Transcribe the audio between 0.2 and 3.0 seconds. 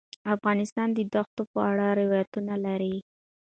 افغانستان د دښتو په اړه روایتونه لري.